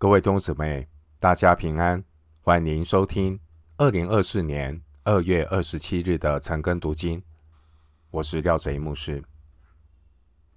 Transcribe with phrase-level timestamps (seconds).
[0.00, 2.04] 各位弟兄姊妹，大家平安，
[2.40, 3.40] 欢迎收听
[3.78, 7.20] 二零二四年二月二十七日的晨更读经。
[8.12, 9.20] 我是廖哲一牧师。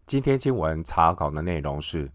[0.05, 2.11] 今天经文查考的内容是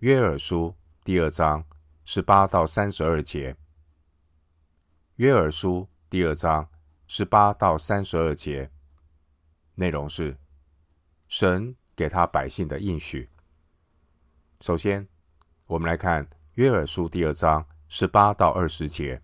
[0.00, 1.64] 约珥书第二章
[2.04, 3.56] 十八到三十二节。
[5.14, 6.68] 约珥书第二章
[7.06, 8.70] 十八到三十二节
[9.74, 10.36] 内容是
[11.28, 13.30] 神给他百姓的应许。
[14.60, 15.08] 首先，
[15.66, 19.20] 我们来看约珥书第二章十八到二十节。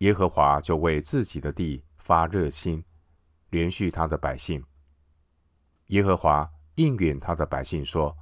[0.00, 2.84] 耶和华就为自己的地发热心，
[3.50, 4.62] 怜恤他的百姓。
[5.86, 8.14] 耶和华应允他的百姓说：“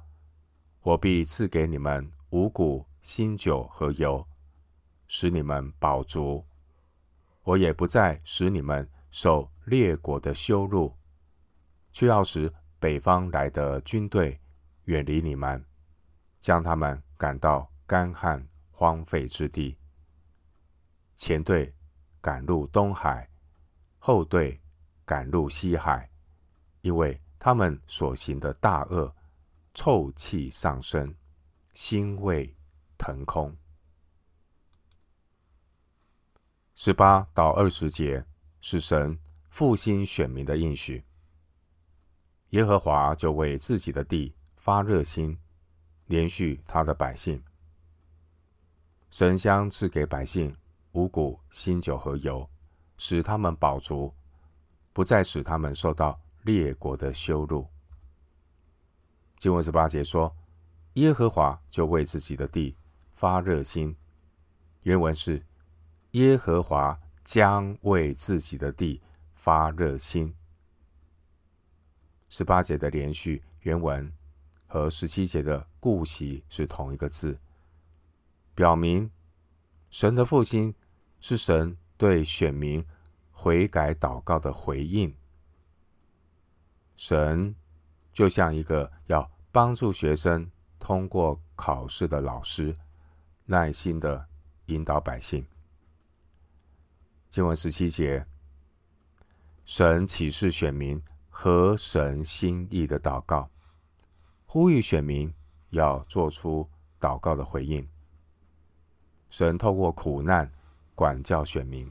[0.83, 4.25] 我必赐给你们五谷、新酒和油，
[5.07, 6.45] 使你们饱足。
[7.43, 10.95] 我也不再使你们受列国的羞辱，
[11.91, 14.39] 却要使北方来的军队
[14.85, 15.61] 远离你们。”
[16.41, 19.77] 将他们赶到干旱荒废之地，
[21.15, 21.73] 前队
[22.19, 23.29] 赶入东海，
[23.99, 24.59] 后队
[25.05, 26.09] 赶入西海，
[26.81, 29.15] 因为他们所行的大恶，
[29.75, 31.15] 臭气上升，
[31.75, 32.55] 腥味
[32.97, 33.55] 腾空。
[36.73, 38.25] 十八到二十节
[38.61, 39.15] 是神
[39.51, 41.05] 复兴选民的应许，
[42.49, 45.37] 耶和华就为自己的地发热心。
[46.11, 47.41] 连续他的百姓，
[49.09, 50.53] 神将赐给百姓
[50.91, 52.49] 五谷、新酒和油，
[52.97, 54.13] 使他们饱足，
[54.91, 57.65] 不再使他们受到列国的羞辱。
[59.39, 60.35] 经文十八节说
[60.95, 62.75] ：“耶和华就为自己的地
[63.13, 63.95] 发热心。”
[64.83, 65.41] 原文是
[66.11, 69.01] ：“耶和华将为自己的地
[69.33, 70.35] 发热心。”
[72.27, 74.11] 十八节的连续原文。
[74.71, 77.37] 和十七节的顾惜是同一个字，
[78.55, 79.11] 表明
[79.89, 80.73] 神的复兴
[81.19, 82.81] 是神对选民
[83.31, 85.13] 悔改祷告的回应。
[86.95, 87.53] 神
[88.13, 90.49] 就像一个要帮助学生
[90.79, 92.73] 通过考试的老师，
[93.43, 94.25] 耐心的
[94.67, 95.45] 引导百姓。
[97.27, 98.25] 经文十七节，
[99.65, 103.49] 神启示选民合神心意的祷告。
[104.53, 105.33] 呼吁选民
[105.69, 106.69] 要做出
[106.99, 107.87] 祷告的回应。
[109.29, 110.51] 神透过苦难
[110.93, 111.89] 管教选民，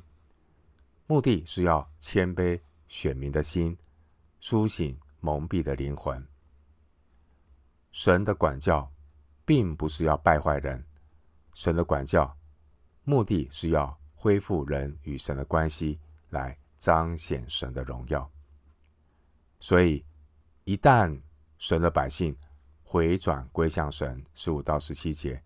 [1.06, 3.74] 目的是要谦卑选民的心，
[4.40, 6.22] 苏醒蒙蔽的灵魂。
[7.92, 8.92] 神的管教
[9.46, 10.84] 并不是要败坏人，
[11.54, 12.36] 神的管教
[13.04, 15.98] 目的是要恢复人与神的关系，
[16.28, 18.30] 来彰显神的荣耀。
[19.60, 20.04] 所以，
[20.64, 21.18] 一旦
[21.56, 22.36] 神的百姓，
[22.92, 25.40] 回转归向神，十五到十七节，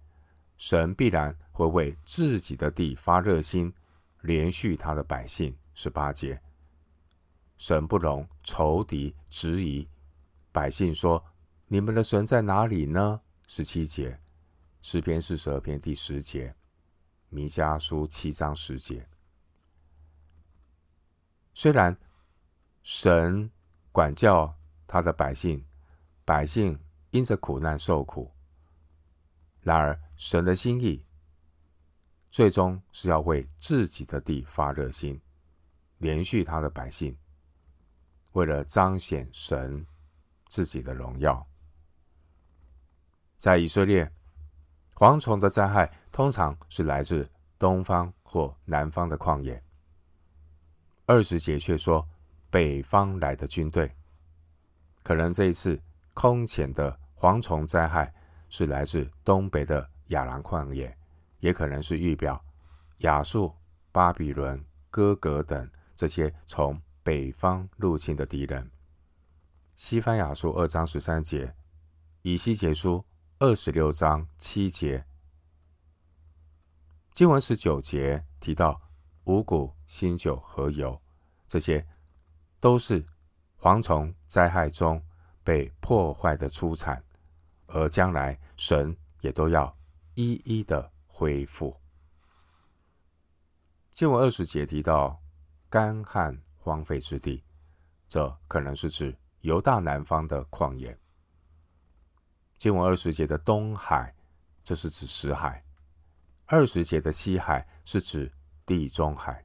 [0.56, 3.70] 神必然会为自己的地发热心，
[4.22, 5.54] 怜恤他的百姓。
[5.74, 6.40] 十八节，
[7.58, 9.86] 神不容仇敌质疑
[10.52, 11.22] 百姓说
[11.68, 14.18] ：“你们的神在哪里呢？”十七节，
[14.80, 16.54] 诗篇四十二篇第十节，
[17.28, 19.06] 弥迦书七章十节。
[21.52, 21.94] 虽然
[22.82, 23.50] 神
[23.92, 24.56] 管教
[24.86, 25.62] 他的百姓，
[26.24, 26.80] 百姓。
[27.14, 28.28] 因着苦难受苦，
[29.60, 31.06] 然而神的心意
[32.28, 35.20] 最终是要为自己的地发热心，
[36.00, 37.16] 怜恤他的百姓，
[38.32, 39.86] 为了彰显神
[40.48, 41.46] 自己的荣耀。
[43.38, 44.12] 在以色列，
[44.96, 49.62] 蝗虫的灾害通常是来自东方或南方的旷野。
[51.06, 52.08] 二十节却说
[52.50, 53.94] 北方来的军队，
[55.04, 55.80] 可能这一次
[56.12, 57.03] 空前的。
[57.18, 58.12] 蝗虫灾害
[58.48, 60.96] 是来自东北的亚兰旷野，
[61.40, 62.44] 也可能是预表
[62.98, 63.54] 亚述、
[63.92, 68.70] 巴比伦、哥格等这些从北方入侵的敌人。
[69.76, 71.54] 西番雅书二章十三节，
[72.22, 73.04] 以西结书
[73.38, 75.04] 二十六章七节，
[77.12, 78.80] 经文十九节提到
[79.24, 81.00] 五谷、新酒和油，
[81.48, 81.86] 这些
[82.60, 83.04] 都是
[83.60, 85.02] 蝗虫灾害中
[85.44, 87.00] 被破坏的出产。
[87.66, 89.76] 而将来神也都要
[90.14, 91.76] 一一的恢复。
[93.90, 95.20] 经文二十节提到
[95.68, 97.42] 干旱荒废之地，
[98.08, 100.96] 这可能是指犹大南方的旷野。
[102.58, 104.14] 经文二十节的东海，
[104.62, 105.60] 这是指死海；
[106.46, 108.30] 二十节的西海是指
[108.64, 109.44] 地中海。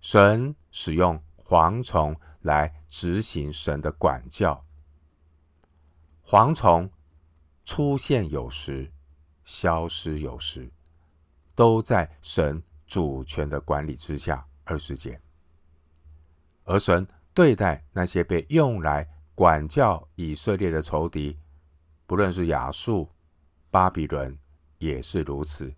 [0.00, 4.62] 神使用蝗虫来执行神的管教。
[6.26, 6.90] 蝗虫
[7.64, 8.92] 出现有时，
[9.44, 10.70] 消失有时，
[11.54, 14.46] 都在神主权的管理之下。
[14.64, 15.20] 二十节，
[16.64, 17.04] 而神
[17.34, 21.36] 对待那些被用来管教以色列的仇敌，
[22.06, 23.10] 不论是亚述、
[23.70, 24.38] 巴比伦，
[24.78, 25.74] 也是如此。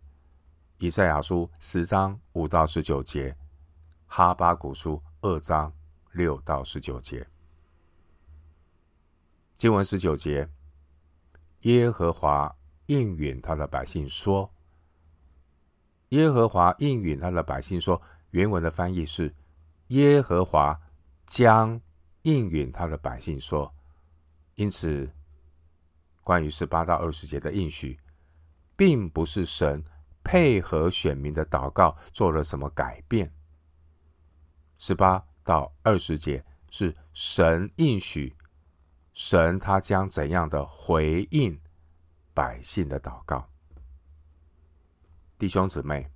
[0.78, 3.34] 以赛亚书十章五到十九节，
[4.06, 5.72] 哈巴谷书二章
[6.14, 7.26] 六到十九节。
[9.56, 10.48] 经文十九节，
[11.60, 12.54] 耶和华
[12.86, 14.52] 应允他的百姓说
[16.10, 18.00] ：“耶和华应允他的百姓说。”
[18.30, 19.34] 原文的翻译是
[19.88, 20.80] ：“耶和华
[21.26, 21.80] 将
[22.22, 23.72] 应允他的百姓说。”
[24.56, 25.08] 因此，
[26.22, 27.98] 关于十八到二十节的应许，
[28.76, 29.84] 并不是神
[30.22, 33.32] 配合选民的祷告做了什么改变。
[34.78, 38.34] 十八到二十节是神应许，
[39.12, 41.60] 神他将怎样的回应
[42.32, 43.48] 百姓的祷告？
[45.38, 46.10] 弟兄姊妹，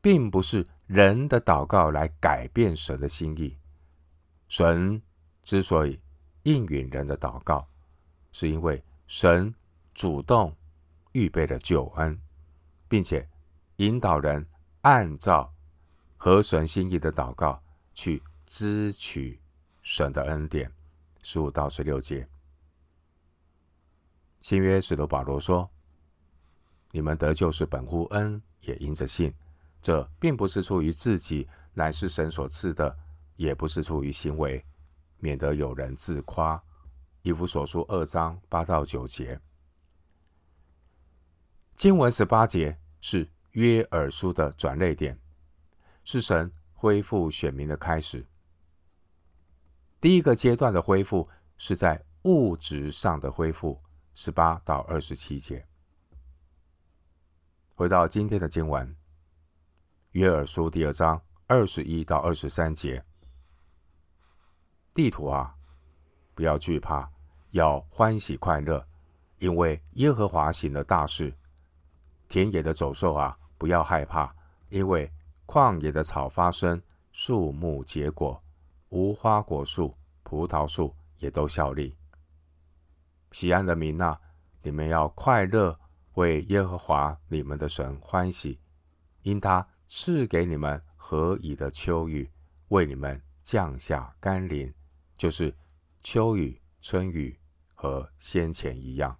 [0.00, 0.64] 并不是。
[0.86, 3.56] 人的祷告来改变神的心意。
[4.48, 5.00] 神
[5.42, 5.98] 之所以
[6.42, 7.66] 应允人的祷告，
[8.32, 9.54] 是因为神
[9.94, 10.54] 主动
[11.12, 12.20] 预备了救恩，
[12.86, 13.26] 并且
[13.76, 14.46] 引导人
[14.82, 15.50] 按照
[16.18, 17.62] 合神心意的祷告
[17.94, 19.40] 去支取
[19.80, 20.70] 神的恩典。
[21.22, 22.28] 十五到十六节，
[24.42, 25.70] 新约使徒保罗说
[26.92, 29.32] ：“你们得救是本乎恩，也因着信。”
[29.80, 32.94] 这并不是出于自己，乃是神所赐的；
[33.36, 34.64] 也不是出于行为，
[35.18, 36.62] 免得有人自夸。
[37.20, 39.40] 以弗所书二章八到九节，
[41.74, 45.18] 经文十八节是约珥书的转捩点，
[46.04, 46.52] 是神
[46.84, 48.22] 恢复选民的开始。
[49.98, 51.26] 第一个阶段的恢复
[51.56, 53.80] 是在物质上的恢复，
[54.12, 55.66] 十八到二十七节。
[57.74, 58.94] 回到今天的经文。
[60.10, 63.02] 约珥书第二章二十一到二十三节，
[64.92, 65.54] 地图啊，
[66.34, 67.10] 不要惧怕，
[67.52, 68.86] 要欢喜快乐，
[69.38, 71.34] 因为耶和华行了大事。
[72.28, 74.36] 田野的走兽啊，不要害怕，
[74.68, 75.10] 因为
[75.46, 76.82] 旷野的草发生，
[77.12, 78.42] 树木结果，
[78.88, 81.96] 无花果树、葡萄树也都效力。
[83.32, 84.20] 西安的民啊，
[84.62, 85.78] 你们要快乐，
[86.14, 88.60] 为耶和华你们的神欢喜，
[89.22, 89.66] 因他。
[89.86, 92.28] 赐给你们合宜的秋雨，
[92.68, 94.72] 为你们降下甘霖，
[95.16, 95.54] 就是
[96.00, 97.38] 秋雨、春雨
[97.74, 99.16] 和先前一样。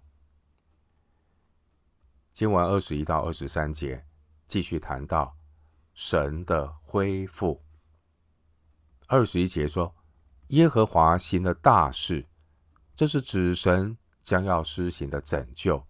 [2.33, 4.03] 经文二十一到二十三节
[4.47, 5.33] 继续谈到
[5.95, 7.63] 神的恢复。
[9.07, 9.95] 二十一节说
[10.49, 12.27] ：“耶和华行了大事，
[12.93, 15.83] 这是指神将要施行的拯救，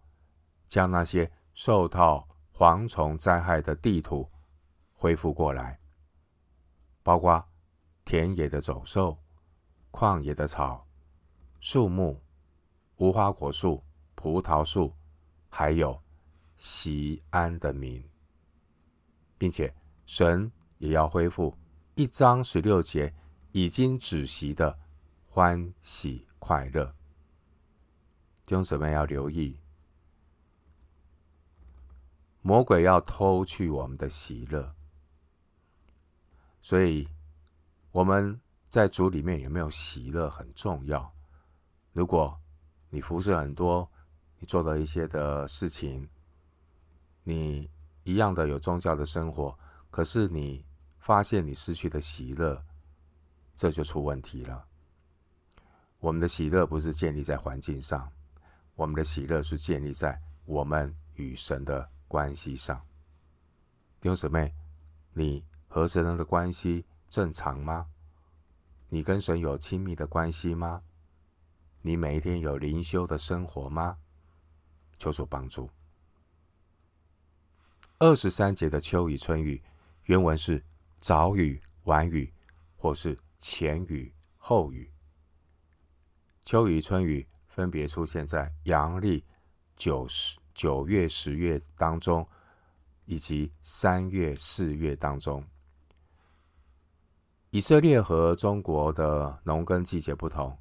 [0.68, 4.32] 将那些受到蝗虫灾害的地土。”
[4.98, 5.80] 恢复过来，
[7.04, 7.44] 包括
[8.06, 9.20] 田野的走兽、
[9.92, 10.88] 旷野的草、
[11.60, 12.24] 树木、
[12.96, 13.84] 无花果树、
[14.16, 14.96] 葡萄树，
[15.50, 16.02] 还有
[16.58, 18.04] 西安的民，
[19.38, 19.72] 并且
[20.06, 21.56] 神也要恢复
[21.96, 23.14] 一章十六节
[23.52, 24.78] 已经止息的
[25.28, 26.86] 欢喜快乐。
[28.46, 29.60] 弟兄姊妹要留意，
[32.42, 34.76] 魔鬼要偷去我们的喜乐。
[36.62, 37.08] 所以，
[37.92, 41.12] 我们在主里面有没有喜乐很重要。
[41.94, 42.40] 如果
[42.90, 43.90] 你服侍很多，
[44.38, 46.08] 你做了一些的事情，
[47.24, 47.70] 你
[48.04, 49.58] 一样的有宗教的生活，
[49.96, 50.62] 可是你
[51.00, 52.62] 发现你失去的喜乐，
[53.56, 54.68] 这就出问题了。
[56.00, 58.12] 我们的喜乐不是建立在环境上，
[58.76, 62.78] 我们的喜乐是建立在我们与神的关系上。
[64.02, 64.54] 弟兄姊妹，
[65.14, 65.42] 你。
[65.70, 67.88] 和神的关系正常吗？
[68.90, 70.82] 你跟神有亲密的关系吗？
[71.82, 73.98] 你每一天有灵修的生活吗？
[74.98, 75.70] 求主帮助。
[77.98, 79.62] 二十三节的秋雨、春雨，
[80.06, 80.64] 原文是
[81.00, 82.32] 早雨、晚雨，
[82.76, 84.92] 或是前雨、后雨。
[86.44, 89.26] 秋雨、春雨分别出现在阳历
[89.76, 92.28] 九十九月、十月当中，
[93.06, 95.44] 以及三月、四月当中。
[97.50, 100.56] 以色列和中国的农耕季节不同，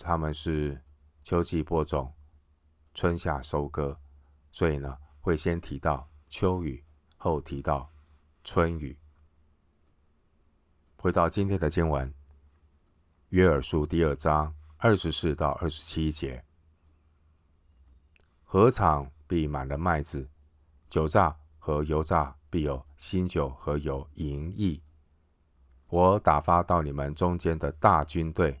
[0.00, 0.82] 他们是
[1.24, 2.12] 秋季播种，
[2.92, 3.98] 春夏收割，
[4.50, 6.84] 所以呢，会先提到秋雨，
[7.16, 7.88] 后提到
[8.44, 8.98] 春雨。
[10.96, 12.12] 回到今天的经文，
[13.30, 16.44] 约尔书第二章二十四到二十七节，
[18.44, 20.28] 禾场必满了麦子，
[20.90, 24.82] 酒榨和油榨必有新酒和有盈溢。
[25.88, 28.58] 我打发到你们中间的大军队，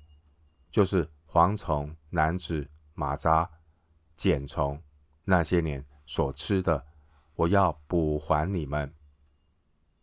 [0.70, 3.48] 就是蝗虫、男子、蚂蚱、
[4.16, 4.80] 茧虫，
[5.24, 6.84] 那些年所吃的，
[7.34, 8.92] 我要补还你们。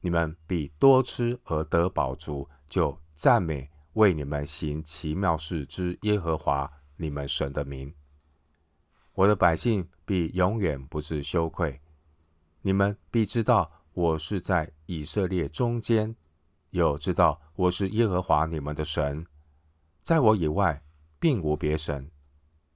[0.01, 7.93] 你们必多吃而得饱足，就赞美为你们行奇妙事之耶和华你们神的名。
[9.13, 11.81] 我的百姓必永远不致羞愧。
[12.61, 16.15] 你们必知道我是在以色列中间。
[16.71, 19.25] 又知道我是耶和华你们的神，
[20.03, 20.83] 在我以外
[21.19, 22.11] 并无别神。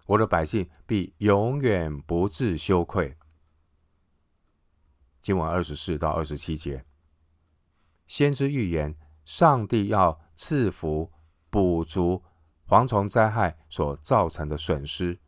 [0.08, 3.16] 我的百姓必永远不致羞愧。
[5.22, 6.84] 经文二十四到二十七节，
[8.08, 8.96] 先知预言
[9.26, 11.12] 上帝要赐福
[11.50, 12.24] 补足
[12.68, 15.20] 蝗虫灾害所造成的损失，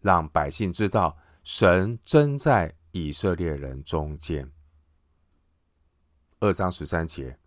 [0.00, 4.50] 让百姓知道神真在以色列人中间。
[6.40, 7.38] 二章十三节。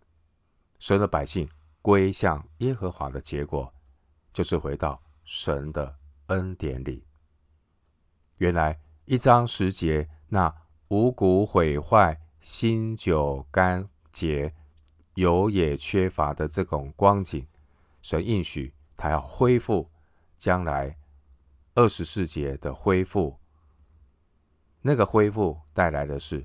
[0.78, 1.48] 神的百姓
[1.80, 3.72] 归向耶和华的结果，
[4.32, 5.96] 就是回到神的
[6.26, 7.06] 恩典里。
[8.38, 10.52] 原来一章十节那
[10.88, 14.52] 五谷毁坏、新酒干竭、
[15.14, 17.46] 油也缺乏的这种光景，
[18.00, 19.90] 神应许他要恢复
[20.38, 20.96] 将来
[21.74, 23.36] 二十四节的恢复。
[24.80, 26.44] 那个恢复带来的是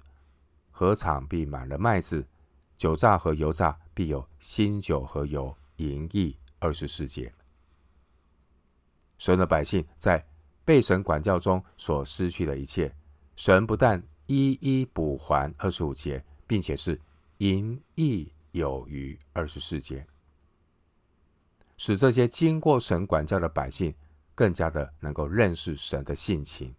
[0.71, 2.25] 禾场必满了麦子。
[2.77, 6.37] 酒榨和油榨必有新酒和油盈溢。
[6.59, 7.31] 二十四节，
[9.19, 10.25] 神的百姓在
[10.65, 12.91] 被神管教中所失去的一切，
[13.35, 15.53] 神不但一一补还。
[15.59, 16.99] 二十五节，并且是
[17.37, 19.17] 盈溢有余。
[19.33, 20.07] 二十四节，
[21.77, 23.93] 使这些经过神管教的百姓
[24.33, 26.73] 更加的能够认识神的性情。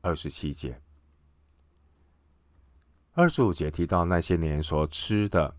[0.00, 0.80] 二十七节。
[3.12, 5.54] 二十五节提到那些年所吃的，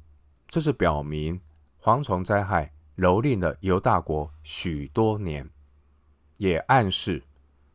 [0.47, 1.39] 这是表明
[1.79, 5.47] 蝗虫灾害蹂躏了犹大国许多年，
[6.37, 7.23] 也暗示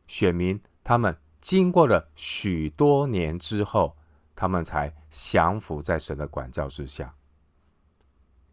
[0.05, 3.95] 选民他们经过了许多年之后，
[4.39, 7.13] 他们才降服在神的管教之下，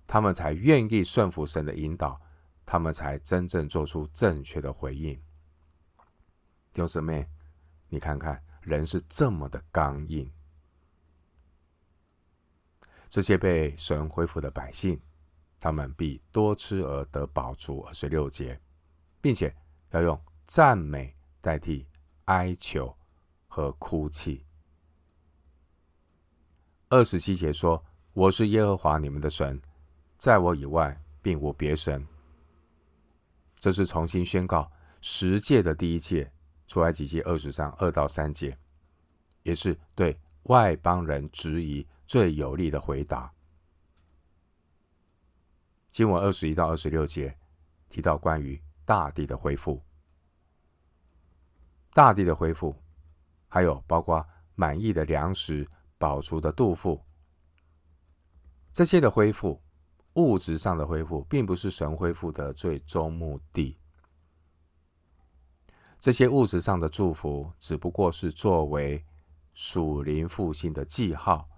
[0.05, 2.21] 他们才愿意顺服神的引导，
[2.65, 5.15] 他们才真正做出正确的回应。
[6.73, 7.29] 弟兄姊妹，
[7.89, 10.29] 你看看，人是这么的刚硬。
[13.09, 15.01] 这些被神恢复的百姓，
[15.61, 17.83] 他们必多吃而得饱足。
[17.83, 18.61] 二十六节，
[19.21, 19.55] 并且
[19.91, 21.87] 要用赞美代替
[22.25, 22.93] 哀求
[23.47, 24.45] 和哭泣。
[26.89, 29.61] 二十七节说：“我是耶和华你们的神，
[30.19, 32.07] 在我以外并无别神。”
[33.59, 36.31] 这是重新宣告十诫的第一诫，
[36.69, 38.57] 出埃及记二十章二到三节，
[39.43, 43.33] 也是对外邦人质疑最有力的回答。
[45.91, 47.37] 经文二十一到二十六节
[47.89, 49.83] 提到关于大地的恢复，
[51.93, 52.77] 大地的恢复，
[53.49, 54.25] 还有包括
[54.55, 57.03] 满溢的粮食、饱足的肚腹，
[58.73, 59.63] 这些的恢复，
[60.15, 63.79] 物质上的恢复，并不是神恢复的最终目的。
[65.99, 69.05] 这些物质上的祝福，只不过是作为
[69.55, 71.49] 属灵复兴的记号。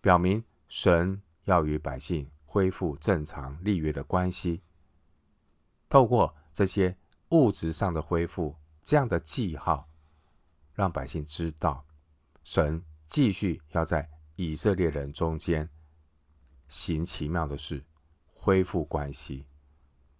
[0.00, 4.62] 表明神要与百姓恢复正常立约的关系，
[5.88, 6.96] 透过这些
[7.30, 9.88] 物质上的恢复，这样的记号，
[10.72, 11.84] 让百姓知道
[12.42, 15.68] 神继续要在以色列人中间
[16.68, 17.84] 行奇妙的事，
[18.32, 19.46] 恢复关系，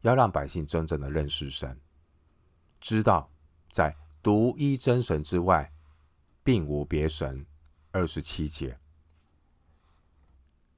[0.02, 1.80] 要让百姓真正的认识神，
[2.80, 3.30] 知道
[3.70, 5.72] 在独一真神之外，
[6.42, 7.46] 并无别神。
[7.92, 8.78] 二十七节。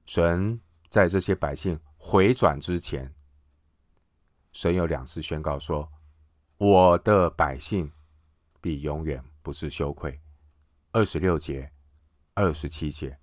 [0.05, 3.13] 神在这些百姓回转之前，
[4.53, 5.91] 神有两次宣告说
[6.57, 7.91] ：“我的百姓
[8.61, 10.17] 必永远不是羞愧。”
[10.93, 11.69] 二十六节、
[12.41, 13.19] 二十七节，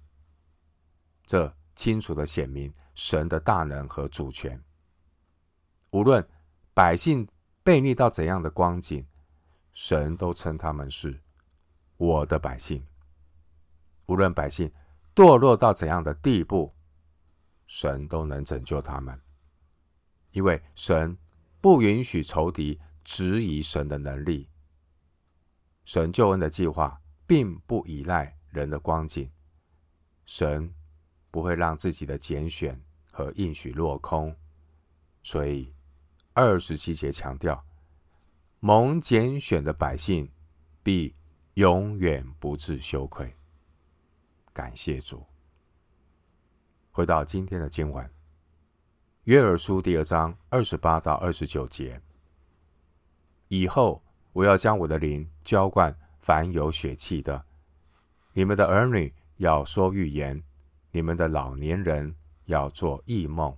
[1.24, 4.62] 这清楚的显明神的大能和主权。
[5.88, 6.22] 无论
[6.74, 7.26] 百姓
[7.64, 9.06] 悖逆到怎样的光景，
[9.72, 11.18] 神都称他们是
[11.96, 12.86] 我的百姓。
[14.04, 14.70] 无论百姓
[15.14, 16.76] 堕落到怎样的地步，
[17.66, 19.18] 神都能拯救他们，
[20.32, 21.16] 因为神
[21.62, 24.50] 不允许仇敌质疑神的能力。
[25.86, 29.30] 神救恩的计划并不依赖人的光景，
[30.24, 30.74] 神
[31.30, 32.80] 不会让自己的拣选
[33.12, 34.34] 和应许落空。
[35.22, 35.74] 所以
[36.32, 37.62] 二十七节强调，
[38.60, 40.32] 蒙拣选的百姓
[40.82, 41.14] 必
[41.54, 43.32] 永远不致羞愧。
[44.52, 45.24] 感谢主。
[46.90, 48.10] 回到今天的经文，
[49.24, 52.00] 约珥书第二章二十八到二十九节。
[53.48, 57.44] 以后我要将我的灵浇灌凡有血气的，
[58.36, 60.42] 你们的儿女要说预言，
[60.90, 62.14] 你们的老年人
[62.44, 63.56] 要做异梦，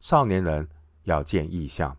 [0.00, 0.66] 少年人
[1.02, 1.94] 要见异象。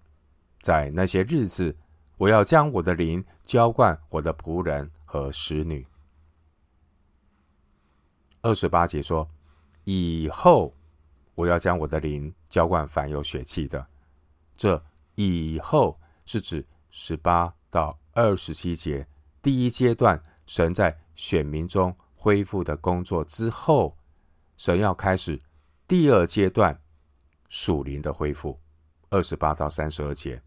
[0.59, 1.77] 在那些日子，
[2.17, 5.85] 我要将我的灵浇灌我的仆人和使女。
[8.41, 9.29] 二十八节说。
[9.83, 10.73] 以后，
[11.35, 13.85] 我要将我的灵浇灌凡有血气的。
[14.57, 19.07] 这以后是指十八到二十七节
[19.43, 23.95] 第一阶段，神在选民中恢复的工作之后，
[24.57, 25.39] 神要开始
[25.87, 26.81] 第二阶段
[27.49, 28.59] 属灵的恢复。
[29.11, 30.41] 二十八到三十二节，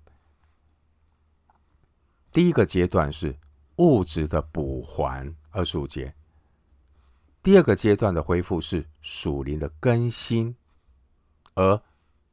[2.33, 3.39] 第一个阶段是
[3.77, 5.33] 物质的补还。
[5.51, 6.13] 二十五节。
[7.45, 10.57] 第二个阶段的恢复是属灵的更新，
[11.55, 11.81] 而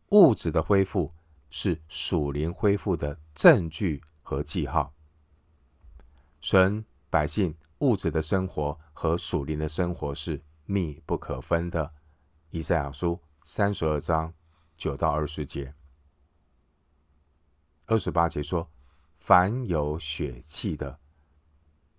[0.09, 1.13] 物质的恢复
[1.51, 4.91] 是属灵恢复的证据和记号。
[6.41, 11.93] 神百姓物质的生活和属灵的生活是密不可分的。
[12.49, 14.33] 以赛亚书三十二章
[14.75, 15.71] 九到二十节，
[17.85, 18.67] 二十八节说
[19.15, 20.99] ：“凡有血气的，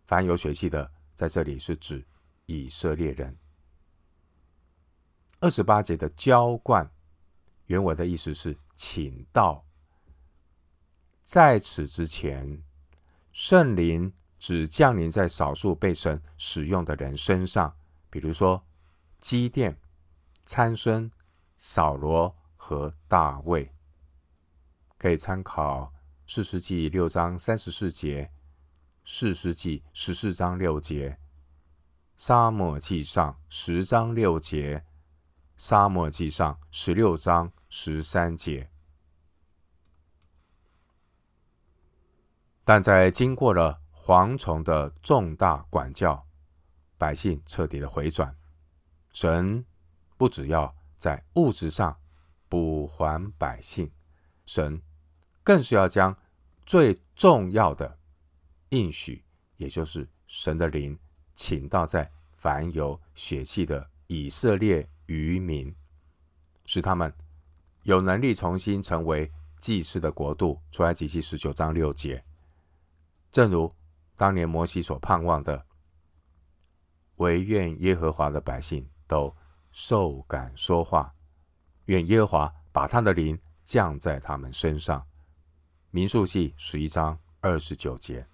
[0.07, 2.05] 凡有血气的，在这里是指。”
[2.49, 3.37] 以色列人，
[5.41, 6.89] 二十八节的浇灌，
[7.65, 9.67] 原文的意思是请到。
[11.23, 12.63] 在此之前，
[13.33, 14.15] 圣灵
[14.47, 17.77] 只降临在少数被神使用的人身上，
[18.09, 18.65] 比如说
[19.19, 19.77] 基甸、
[20.45, 21.11] 参孙、
[21.59, 23.73] 扫罗和大卫，
[24.99, 25.93] 可以参考
[26.27, 28.31] 士师记六章三十四节，
[29.03, 31.19] 士师记十四章六节。
[32.17, 34.85] 沙漠记上十章六节，
[35.57, 38.71] 沙漠记上十六章十三节。
[42.63, 46.25] 但在经过了蝗虫的重大管教，
[46.97, 48.33] 百姓彻底的回转，
[49.11, 49.67] 神
[50.17, 51.99] 不只要在物质上
[52.49, 53.91] 补还百姓，
[54.45, 54.81] 神
[55.43, 56.17] 更是要将
[56.65, 57.99] 最重要的
[58.69, 59.25] 应许，
[59.57, 60.97] 也就是神的灵。
[61.35, 65.75] 请到在凡有血气的以色列余民，
[66.65, 67.13] 使他们
[67.83, 70.63] 有能力重新成为祭司的国度。
[70.71, 72.25] 出埃及记十九章六节，
[73.31, 73.71] 正如
[74.17, 75.67] 当年摩西所盼望的，
[77.17, 79.35] 惟愿耶和华的百姓都
[79.71, 81.15] 受感说话，
[81.85, 85.07] 愿耶和华把他的灵降在他们身上。
[85.91, 88.27] 民数记十一章二十九节。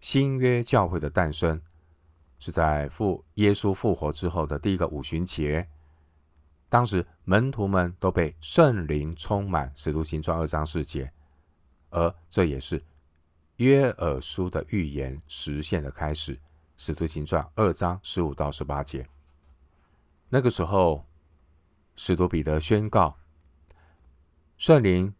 [0.00, 1.60] 新约教会的诞生
[2.38, 5.68] 是在复耶稣复活之后的第一个五旬节，
[6.68, 11.12] 当时门徒们都被圣灵充满，使徒行传二章四节，
[11.90, 12.82] 而这也是
[13.56, 16.38] 约珥书的预言实现的开始，
[16.76, 19.08] 使徒行传二章十五到十八节。
[20.28, 21.06] 那个时候，
[21.94, 23.16] 使徒彼得宣告，
[24.56, 25.14] 圣灵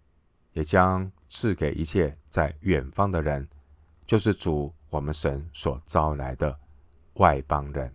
[0.52, 3.48] 也将赐给一切在远方的人。
[4.06, 6.58] 就是主我们神所招来的
[7.14, 7.94] 外邦人，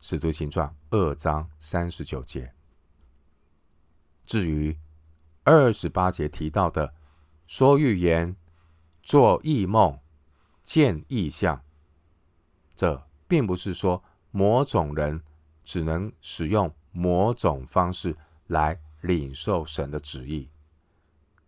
[0.00, 2.52] 使徒行传二章三十九节。
[4.26, 4.76] 至于
[5.44, 6.92] 二十八节提到的
[7.46, 8.34] 说预言、
[9.06, 9.96] 做异梦、
[10.64, 11.62] 见异象，
[12.74, 15.22] 这并不是说某种人
[15.62, 18.16] 只能使用某种方式
[18.48, 20.50] 来领受神的旨意，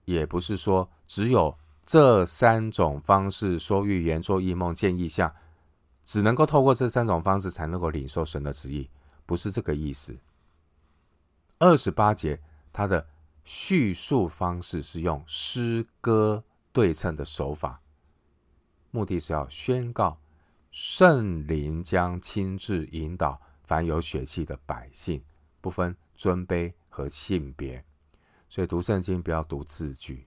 [0.05, 1.59] 也不是说只有。
[1.85, 5.35] 这三种方式说预言、做异梦、见异象，
[6.05, 8.91] 只能够透过这三种方式才能够领受神的旨意，
[9.25, 10.15] 不是这个意思。
[11.59, 12.39] 二十八节
[12.75, 13.07] 它的
[13.43, 17.81] 叙述方式是用诗歌对称的手法，
[18.91, 20.19] 目的是要宣告
[20.71, 25.23] 圣灵将亲自引导凡有血气的百姓，
[25.61, 27.85] 不分尊卑和性别。
[28.49, 30.27] 所以读圣经不要读字句。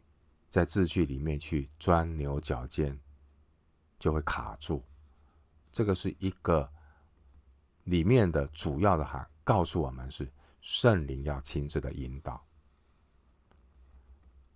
[0.49, 2.99] 在字句里面去钻牛角尖，
[3.97, 4.83] 就会卡住。
[5.71, 6.69] 这个是一个
[7.85, 12.45] 里面的主要的函，告诉我们是圣灵要亲自的引导。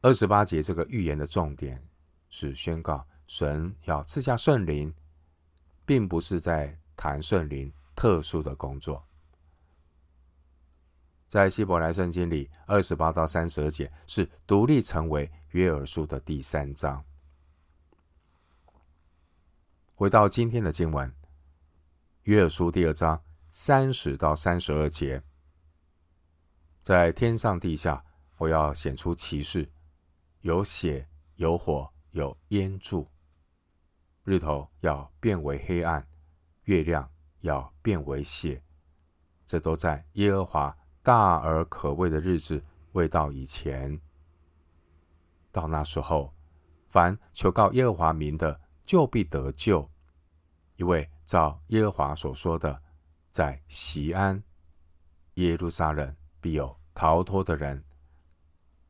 [0.05, 1.83] 二十八节这个预言的重点
[2.29, 4.93] 是宣告神要赐下圣灵，
[5.83, 9.03] 并不是在谈圣灵特殊的工作。
[11.27, 17.03] 在希伯来圣经里，二十八到三十二节是独立成为约珥书的第三章。
[19.95, 21.11] 回到今天的经文，
[22.25, 25.23] 约珥书第二章三十到三十二节，
[26.83, 28.05] 在天上地下，
[28.37, 29.67] 我要显出奇事，
[30.45, 33.10] 有血，有火，有烟柱。
[34.23, 36.08] 日头要变为黑暗，
[36.65, 38.62] 月亮要变为血。
[39.47, 43.99] 这都在耶和华大而可畏的日子未到以前。
[45.51, 46.31] 到那时候，
[46.88, 49.89] 凡求告耶和华名的，就必得救，
[50.75, 52.84] 因为照耶和华所说的，
[53.31, 54.43] 在西安、
[55.34, 57.84] 耶路撒冷必有逃脱的人，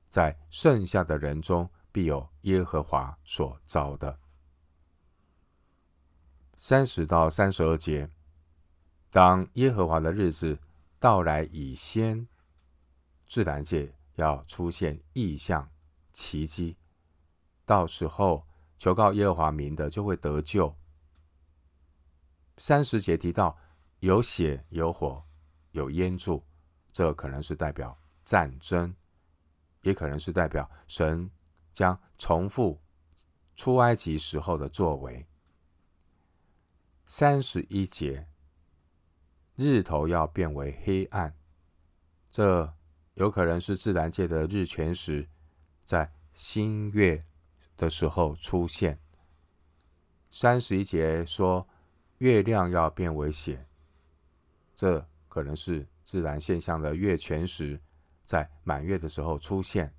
[0.09, 4.19] 在剩下的人中必有耶和华所召的。
[6.57, 8.09] 三十到三十二节，
[9.09, 10.57] 当耶和华的日子
[10.99, 12.27] 到来以先，
[13.25, 15.69] 自然界要出现异象、
[16.11, 16.77] 奇迹，
[17.65, 20.73] 到时候求告耶和华名的就会得救。
[22.57, 23.57] 三十节提到
[23.99, 25.23] 有血、有火、
[25.71, 26.41] 有烟柱，
[26.91, 28.95] 这可能是代表战争，
[29.85, 31.29] 也可能是代表神
[31.71, 32.81] 将重复
[33.55, 35.25] 出埃及时候的作为。
[37.05, 38.27] 三十一节，
[39.55, 41.33] 日头要变为黑暗，
[42.31, 42.73] 这
[43.13, 45.29] 有可能是自然界的日全食
[45.85, 47.23] 在新月
[47.77, 48.99] 的时候出现。
[50.31, 51.67] 三十一节说
[52.17, 53.67] 月亮要变为血，
[54.73, 57.79] 这可能是自然现象的月全食
[58.25, 59.93] 在满月的时候出现。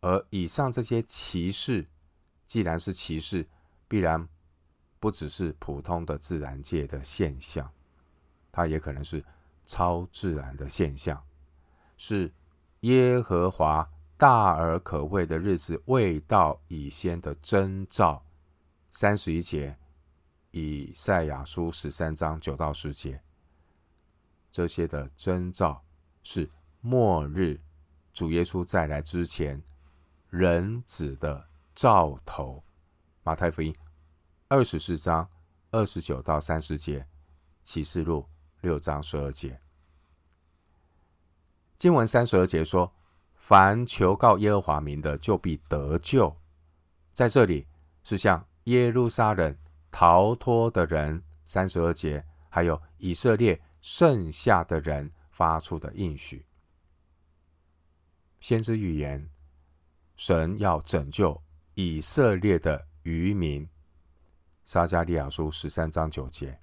[0.00, 1.86] 而以上这些奇事，
[2.46, 3.46] 既然是奇事，
[3.86, 4.28] 必然。
[4.98, 7.68] 不只是普通的自然界的现象，
[8.52, 9.24] 它也可能是
[9.66, 11.20] 超自然的现象，
[11.96, 12.32] 是
[12.82, 18.24] 耶和华大而可畏的日子未到已先的征兆。
[18.92, 19.76] 三十一节，
[20.52, 23.20] 以赛亚书十三章九到十节，
[24.52, 25.82] 这些的征兆
[26.22, 26.48] 是
[26.84, 27.60] 末日
[28.12, 29.62] 主耶稣再来之前
[30.28, 32.62] 人子的兆头。
[33.22, 33.72] 马太福音。
[34.48, 35.26] 二十四章
[35.70, 37.06] 二十九到三十节，
[37.62, 38.28] 启示录
[38.62, 39.60] 六章十二节，
[41.78, 42.92] 经文三十二节说
[43.36, 46.36] ：“凡求告耶和华名的，就必得救。”
[47.14, 47.68] 在这里
[48.02, 49.56] 是向耶路撒冷
[49.92, 56.44] 逃脱的人，三十二节还有以色列剩下的人发出的应许。
[58.42, 59.30] 先知预言，
[60.16, 61.40] 神要拯救
[61.74, 63.66] 以色列的余民。
[64.64, 66.58] 撒迦利亚书十三章九节，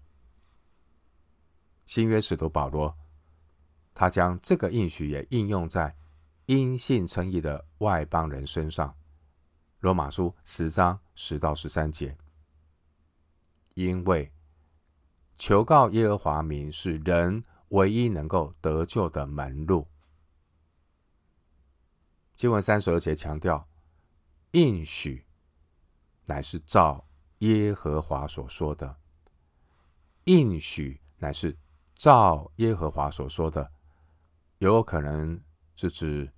[1.86, 2.94] 新约使徒保罗，
[3.94, 5.96] 他将这个应许也应用在
[6.48, 8.94] 因信称义的外邦人身上。
[9.80, 12.18] 罗马书十章十到十三节，
[13.76, 14.30] 因为
[15.38, 19.88] 求告耶和华名是人唯一能够得救的门路。
[22.40, 23.68] 经文三十二节强调，
[24.52, 25.26] 应许
[26.24, 27.06] 乃是照。
[27.40, 28.98] 耶和华所说的
[30.26, 31.58] 应许，乃是
[31.96, 33.72] 照耶和华所说的，
[34.58, 35.42] 有可能
[35.74, 36.30] 是指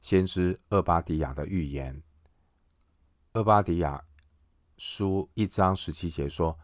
[0.00, 2.00] 先知厄巴底亚的预言。
[3.32, 4.04] 厄巴底亚
[4.76, 6.56] 书一章十七节说：“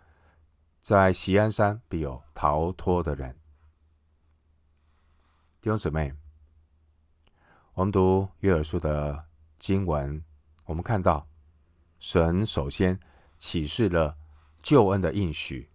[0.79, 3.37] 在锡安山必有逃脱的人。”
[5.61, 6.15] 弟兄姊妹，
[7.79, 9.25] 我们读约尔书的
[9.61, 10.21] 经文，
[10.65, 11.29] 我们看到
[12.01, 12.99] 神首先。
[13.39, 14.19] 启示了
[14.65, 15.71] 救恩的应许。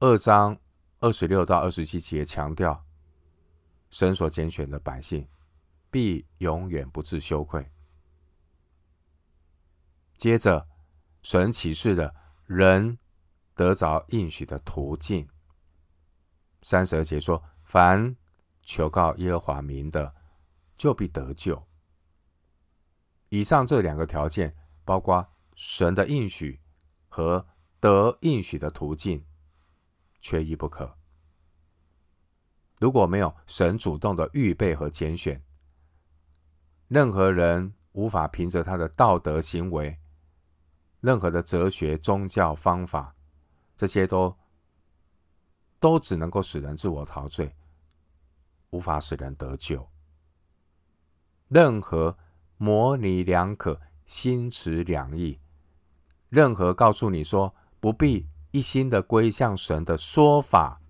[0.00, 0.58] 二章
[0.98, 2.84] 二十六到二十七节强调，
[3.88, 5.26] 神所拣选的百姓
[5.90, 7.72] 必永远不致羞愧。
[10.14, 10.68] 接着，
[11.22, 12.14] 神启示了
[12.44, 12.98] 人
[13.54, 15.26] 得着应许的途径。
[16.60, 18.14] 三十二节说：“凡
[18.62, 20.14] 求告耶和华名的，
[20.78, 21.68] 就必得救。”
[23.28, 25.28] 以上这两个条件包括。
[25.60, 26.60] 神的应许
[27.08, 27.44] 和
[27.80, 29.26] 得应许的途径
[30.20, 30.96] 缺一不可。
[32.78, 35.42] 如果没有神主动的预备和拣选，
[36.86, 39.98] 任何人无法凭着他的道德行为、
[41.00, 43.16] 任何的哲学、宗教方法，
[43.76, 44.38] 这些都
[45.80, 47.52] 都只能够使人自我陶醉，
[48.70, 49.90] 无法使人得救。
[51.48, 52.16] 任何
[52.56, 55.40] 模棱两可、心持两意。
[56.28, 60.80] 任何告诉你说不必一心的归向神的说法，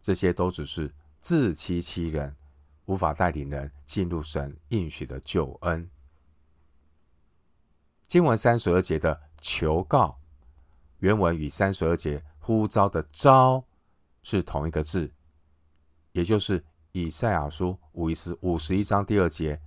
[0.00, 2.36] 这些都只是自欺欺人，
[2.86, 5.88] 无法带领人进入神应许的救恩。
[8.06, 10.20] 经文三十二节的求告，
[10.98, 13.64] 原文与三十二节呼召的召
[14.22, 15.12] 是同一个字，
[16.12, 16.64] 也就是
[16.96, 19.60] 以赛亚书五十五十一章第二节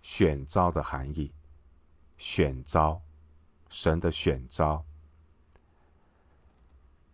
[0.00, 1.34] 选召的含义。
[2.18, 3.02] 选召，
[3.68, 4.84] 神的选召。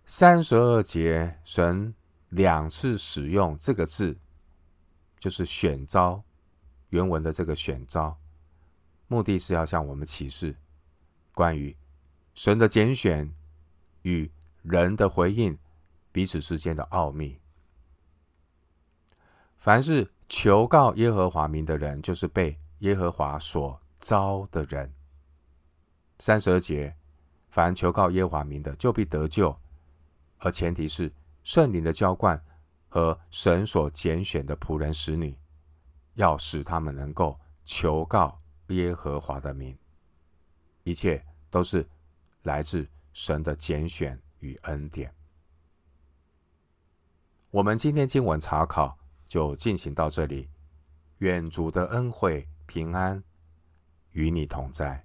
[0.05, 1.95] 三十二节，神
[2.29, 4.18] 两次使用这个字，
[5.18, 6.23] 就是选召。
[6.90, 8.18] 原文的这个选召，
[9.09, 10.55] 目的是要向我们启示
[11.33, 11.75] 关于
[12.35, 13.35] 神的拣选
[14.03, 15.59] 与人的回应
[16.12, 17.40] 彼此之间的奥秘。
[19.62, 24.92] 凡是求告耶和华名的人，就是被耶和华所召的人。
[26.18, 26.92] 三十二节，
[27.48, 29.57] 凡求告耶和华名的，就必得救。
[30.38, 31.12] 而前提是
[31.44, 32.42] 圣灵的浇灌
[32.88, 35.38] 和神所拣选的仆人使女，
[36.14, 39.79] 要使他们能够求告耶和华的名。
[40.83, 41.88] 一切都是
[42.42, 45.14] 来自神的拣选与恩典。
[47.53, 48.98] 我们今天经文查考
[49.33, 50.47] 就进行到这里。
[51.21, 53.25] 愿主的恩惠平安
[54.11, 55.03] 与你同在。